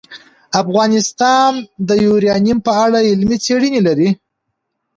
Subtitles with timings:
[0.61, 1.51] افغانستان
[1.87, 4.09] د یورانیم په اړه علمي څېړنې لري.